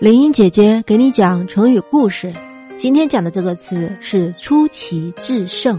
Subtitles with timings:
[0.00, 2.32] 林英姐姐给你讲成语故事。
[2.78, 5.78] 今天讲的这个词是“出奇制胜”。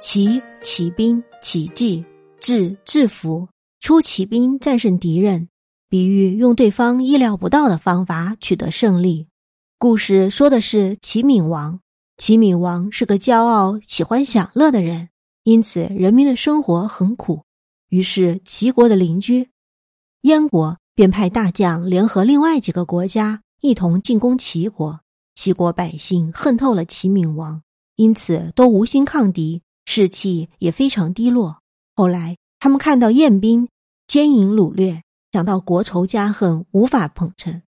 [0.00, 2.02] 奇，骑兵，奇迹；
[2.40, 3.46] 制，制服。
[3.78, 5.50] 出奇兵战胜敌人，
[5.90, 9.26] 比喻用对方意料不到的方法取得胜利。
[9.78, 11.78] 故事说的是齐闵王。
[12.16, 15.10] 齐闵王是个骄傲、喜欢享乐的人，
[15.44, 17.42] 因此人民的生活很苦。
[17.90, 19.50] 于是齐国的邻居
[20.22, 23.42] 燕国便派大将联合另外几个国家。
[23.60, 25.00] 一同进攻齐国，
[25.34, 27.62] 齐国百姓恨透了齐闵王，
[27.96, 31.58] 因此都无心抗敌，士气也非常低落。
[31.94, 33.68] 后来，他们看到燕兵
[34.06, 35.02] 奸淫掳掠，
[35.32, 37.62] 想到国仇家恨，无法捧成，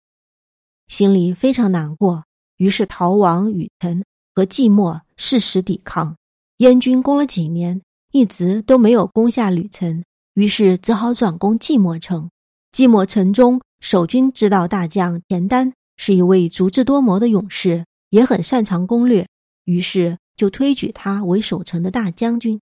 [0.87, 2.25] 心里非常难过，
[2.57, 4.03] 于是逃亡与城
[4.35, 6.17] 和寂寞誓死抵抗。
[6.57, 7.81] 燕军攻了几年，
[8.11, 12.29] 一直都没有攻下吕城，于是只好转攻寂寞城。
[12.73, 15.71] 寂寞城中守军知道大将田丹。
[15.95, 19.25] 是一位足智多谋的勇士，也很擅长攻略，
[19.63, 22.59] 于是就推举他为守城的大将军。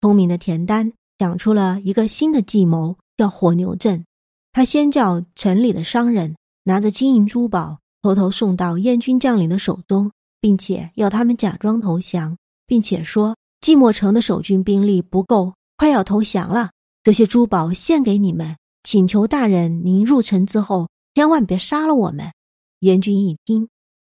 [0.00, 4.04] 聪明的田丹想出了一个新的计谋，叫火牛阵。
[4.52, 12.38] 他先叫城里的商人拿着金银珠宝，偷偷送到燕军将领的手中，并且要他们假装投降，
[12.68, 16.70] 并且说寂寞城的守军兵力不够，快要投降了。
[17.02, 22.32] 这些珠宝献给你们，请求大人您入城之后千万别杀了我们。
[22.80, 23.68] 燕军一听，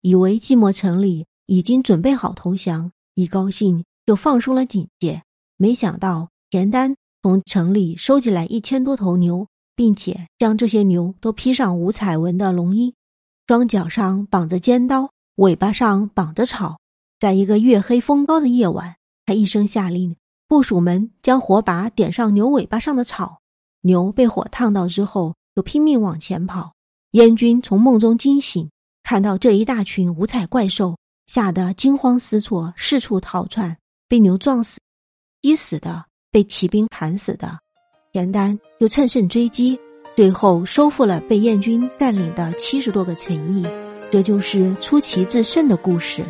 [0.02, 5.24] 以为寂寞城里已经准备好投降，一高兴就放松了警戒。
[5.58, 12.94] 没想到田丹从城里收集来一千多头牛，并且将这些牛都披上五彩纹的龙衣，
[13.48, 16.80] 双脚上绑着尖刀，尾巴上绑着草。
[17.18, 20.16] 在一个月黑风高的夜晚，他一声下令，
[20.48, 23.39] 部属们将火把点上牛尾巴上的草，
[23.82, 26.74] 牛被火烫到之后，就拼命往前跑。
[27.12, 28.70] 燕军从梦中惊醒，
[29.04, 34.80] 看到这一大群五彩怪兽，吓得惊慌失措，四处逃窜，被牛撞死，
[35.42, 37.60] 一死的被骑兵砍死的。
[38.12, 39.80] 田丹又趁胜追击，
[40.16, 43.66] 最后收复了被燕军占领的七十多个城邑。
[44.12, 46.26] 这就是出奇制胜的故事。